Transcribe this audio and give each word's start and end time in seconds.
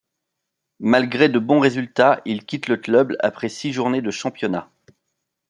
Malgré 0.79 1.29
de 1.29 1.37
bons 1.37 1.59
résultats 1.59 2.21
il 2.25 2.43
quitte 2.43 2.67
le 2.69 2.77
club, 2.77 3.15
après 3.19 3.49
six 3.49 3.71
journée 3.71 4.01
de 4.01 4.09
championnat. 4.09 4.67